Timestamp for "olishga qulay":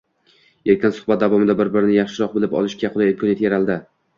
2.63-3.13